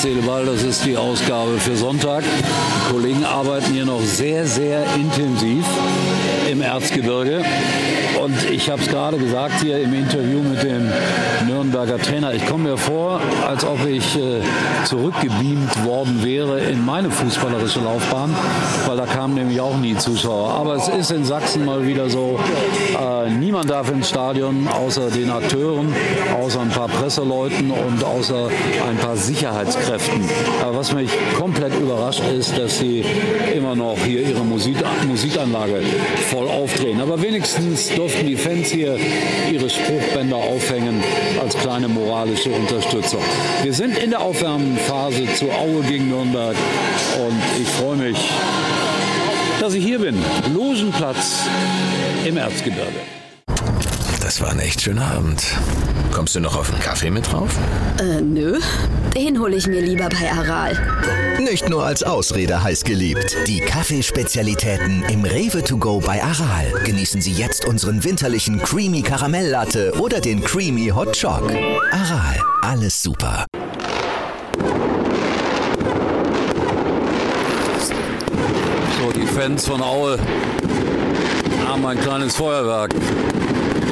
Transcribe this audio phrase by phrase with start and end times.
[0.00, 2.24] Herz, Seele, Ball, das ist die Ausgabe für Sonntag.
[2.24, 5.64] Die Kollegen arbeiten hier noch sehr, sehr intensiv
[6.50, 7.44] im Erzgebirge.
[8.22, 10.90] Und ich habe es gerade gesagt hier im Interview mit dem
[11.46, 12.34] Nürnberger Trainer.
[12.34, 14.40] Ich komme mir vor, als ob ich äh,
[14.84, 18.34] zurückgebeamt worden wäre in meine fußballerische Laufbahn,
[18.86, 20.50] weil da kamen nämlich auch nie Zuschauer.
[20.50, 22.38] Aber es ist in Sachsen mal wieder so,
[22.98, 25.94] äh, niemand darf ins Stadion außer den Akteuren,
[26.38, 28.48] außer ein paar Presseleuten und außer
[28.88, 29.89] ein paar Sicherheitskräften.
[30.62, 33.04] Aber was mich komplett überrascht ist, dass sie
[33.54, 34.76] immer noch hier ihre Musik,
[35.06, 35.82] Musikanlage
[36.30, 37.00] voll aufdrehen.
[37.00, 38.98] Aber wenigstens durften die Fans hier
[39.50, 41.02] ihre Spruchbänder aufhängen
[41.40, 43.22] als kleine moralische Unterstützung.
[43.62, 46.56] Wir sind in der Aufwärmphase zu Aue gegen Nürnberg
[47.26, 48.18] und ich freue mich,
[49.60, 50.16] dass ich hier bin.
[50.54, 51.42] Logenplatz
[52.24, 53.19] im Erzgebirge.
[54.30, 55.42] Das war ein echt schöner Abend.
[56.12, 57.50] Kommst du noch auf einen Kaffee mit drauf?
[57.98, 58.60] Äh, nö.
[59.12, 60.78] Den hole ich mir lieber bei Aral.
[61.40, 63.36] Nicht nur als Ausrede heiß geliebt.
[63.48, 66.72] Die Kaffeespezialitäten im Rewe to go bei Aral.
[66.84, 71.50] Genießen Sie jetzt unseren winterlichen Creamy Karamelllatte oder den Creamy Hot Choc.
[71.90, 73.46] Aral, alles super.
[78.96, 80.20] So, die Fans von Aue
[81.66, 82.94] haben ein kleines Feuerwerk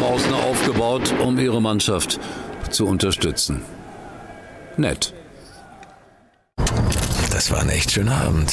[0.00, 2.18] draußen aufgebaut, um ihre Mannschaft
[2.70, 3.62] zu unterstützen.
[4.76, 5.14] Nett.
[7.30, 8.52] Das war ein echt schöner Abend.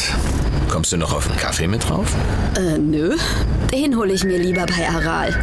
[0.69, 2.13] Kommst du noch auf einen Kaffee mit drauf?
[2.57, 3.15] Äh, nö.
[3.73, 5.33] Den hole ich mir lieber bei Aral.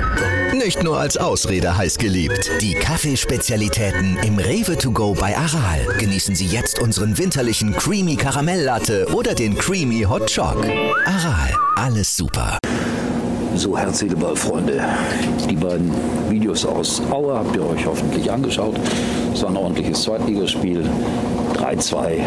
[0.55, 2.51] Nicht nur als Ausrede heiß geliebt.
[2.61, 5.87] Die Kaffeespezialitäten im Rewe to go bei Aral.
[5.99, 10.63] Genießen Sie jetzt unseren winterlichen Creamy Karamelllatte oder den Creamy Hot Choc.
[11.07, 12.60] Aral, alles super.
[13.61, 14.83] So, Herz, Seele, Ball, Freunde.
[15.51, 15.93] Die beiden
[16.31, 18.75] Videos aus Aue habt ihr euch hoffentlich angeschaut.
[19.35, 20.83] Es war ein ordentliches Zweitligaspiel.
[21.59, 22.23] 3-2,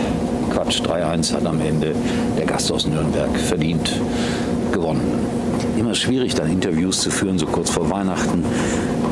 [0.51, 1.95] Quatsch, 3-1 hat am Ende
[2.37, 3.99] der Gast aus Nürnberg verdient
[4.71, 5.01] gewonnen.
[5.75, 8.45] Immer schwierig, dann Interviews zu führen, so kurz vor Weihnachten.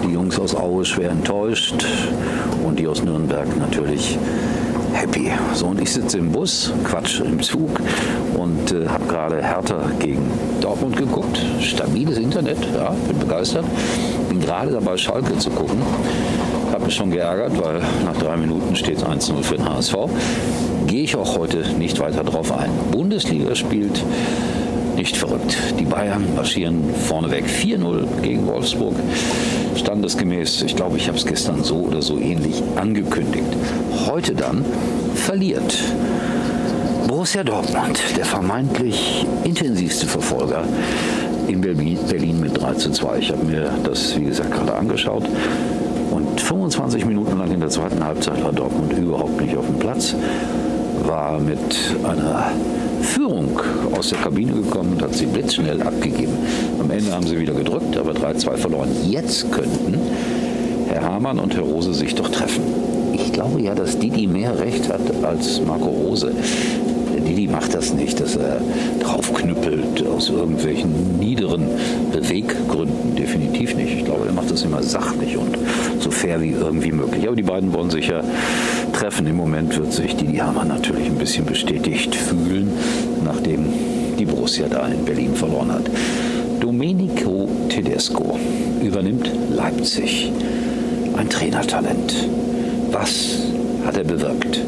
[0.06, 1.88] Die Jungs aus Aue schwer enttäuscht
[2.63, 4.19] und die aus Nürnberg natürlich
[4.94, 5.31] happy.
[5.53, 7.79] So, und ich sitze im Bus, Quatsch, im Zug
[8.38, 10.29] und äh, habe gerade Hertha gegen
[10.62, 11.40] Dortmund geguckt.
[11.62, 13.66] Stabiles Internet, ja, bin begeistert.
[14.29, 15.81] Bin gerade dabei, Schalke zu gucken.
[16.72, 19.96] Habe mich schon geärgert, weil nach drei Minuten steht es 1-0 für den HSV.
[20.88, 22.69] Gehe ich auch heute nicht weiter drauf ein.
[22.91, 24.03] Bundesliga spielt
[24.96, 25.57] nicht verrückt.
[25.79, 28.96] Die Bayern marschieren vorneweg 4-0 gegen Wolfsburg.
[29.75, 33.47] Standesgemäß, ich glaube, ich habe es gestern so oder so ähnlich angekündigt.
[34.07, 34.66] Heute dann
[35.16, 35.78] verliert
[37.07, 40.63] Borussia Dortmund, der vermeintlich intensivste Verfolger
[41.47, 43.18] in Berlin mit 3 zu 2.
[43.19, 45.25] Ich habe mir das, wie gesagt, gerade angeschaut.
[46.12, 50.16] Und 25 Minuten lang in der zweiten Halbzeit war Dortmund überhaupt nicht auf dem Platz.
[51.06, 51.59] War mit
[52.03, 52.52] einer
[53.03, 53.59] Führung
[53.97, 56.34] aus der Kabine gekommen und hat sie blitzschnell abgegeben.
[56.79, 58.89] Am Ende haben sie wieder gedrückt, aber 3-2 verloren.
[59.09, 60.00] Jetzt könnten
[60.88, 62.63] Herr Hamann und Herr Rose sich doch treffen.
[63.13, 66.31] Ich glaube ja, dass Didi mehr Recht hat als Marco Rose.
[67.31, 68.59] Didi macht das nicht, dass er
[69.00, 71.64] draufknüppelt aus irgendwelchen niederen
[72.12, 73.16] Beweggründen.
[73.16, 74.00] Definitiv nicht.
[74.00, 75.58] Ich glaube, er macht das immer sachlich und
[76.02, 77.25] so fair wie irgendwie möglich.
[77.25, 78.22] Aber die beiden wollen sich ja
[78.91, 79.28] treffen.
[79.28, 82.70] Im Moment wird sich Didi Hamann natürlich ein bisschen bestätigt fühlen,
[83.24, 83.66] nachdem
[84.20, 85.90] die Borussia da in Berlin verloren hat.
[86.59, 88.38] Domenico Tedesco
[88.84, 90.34] übernimmt Leipzig.
[91.16, 92.28] Ein Trainertalent.
[92.91, 93.38] Was
[93.86, 94.59] hat er bewirkt?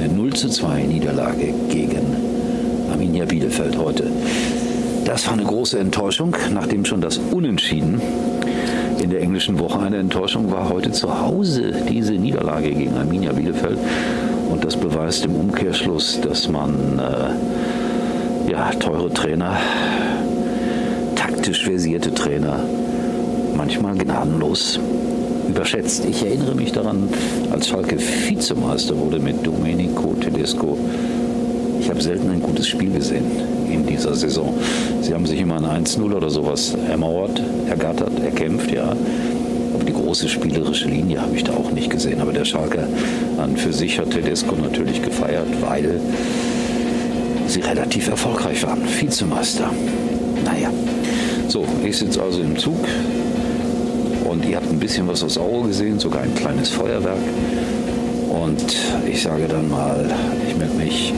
[0.00, 2.06] Eine 0 zu 2 Niederlage gegen
[2.88, 4.04] Arminia Bielefeld heute.
[5.04, 8.00] Das war eine große Enttäuschung, nachdem schon das Unentschieden
[9.02, 10.68] in der englischen Woche eine Enttäuschung war.
[10.68, 13.78] Heute zu Hause diese Niederlage gegen Arminia Bielefeld.
[14.48, 19.56] Und das beweist im Umkehrschluss, dass man äh, ja, teure Trainer,
[21.16, 22.60] taktisch versierte Trainer
[23.56, 24.78] manchmal gnadenlos
[25.58, 26.04] überschätzt.
[26.04, 27.08] Ich erinnere mich daran,
[27.50, 30.78] als Schalke Vizemeister wurde mit Domenico Tedesco.
[31.80, 33.24] Ich habe selten ein gutes Spiel gesehen
[33.68, 34.54] in dieser Saison.
[35.02, 38.94] Sie haben sich immer ein 1-0 oder sowas ermauert, ergattert, erkämpft, ja.
[39.74, 42.20] Aber die große spielerische Linie habe ich da auch nicht gesehen.
[42.20, 42.86] Aber der Schalke
[43.38, 46.00] an für sich hat Tedesco natürlich gefeiert, weil
[47.48, 48.82] sie relativ erfolgreich waren.
[49.00, 49.72] Vizemeister.
[50.44, 50.70] Naja.
[51.48, 52.76] So, ich sitze also im Zug,
[54.28, 57.16] und ihr habt ein bisschen was aus Aue gesehen, sogar ein kleines Feuerwerk.
[58.28, 58.76] Und
[59.10, 60.10] ich sage dann mal,
[60.46, 61.14] ich melde mich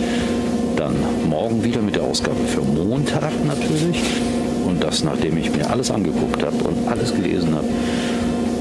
[0.76, 0.94] dann
[1.28, 4.00] morgen wieder mit der Ausgabe für Montag natürlich.
[4.64, 7.66] Und das, nachdem ich mir alles angeguckt habe und alles gelesen habe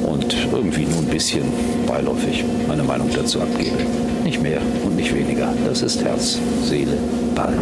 [0.07, 1.43] und irgendwie nur ein bisschen
[1.85, 3.77] beiläufig meine Meinung dazu abgebe.
[4.23, 5.53] Nicht mehr und nicht weniger.
[5.65, 6.97] Das ist Herz, Seele,
[7.35, 7.53] Ball.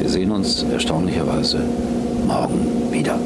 [0.00, 1.60] Wir sehen uns erstaunlicherweise
[2.26, 3.18] morgen wieder,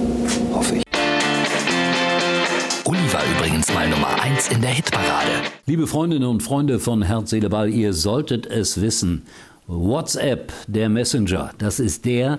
[3.85, 5.31] mal Nummer 1 in der Hitparade.
[5.67, 9.27] Liebe Freundinnen und Freunde von Herz, Seele, Ball, ihr solltet es wissen.
[9.67, 12.39] WhatsApp, der Messenger, das ist der,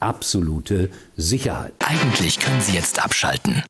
[0.00, 1.74] absolute Sicherheit.
[1.78, 3.62] Eigentlich können Sie jetzt abschalten.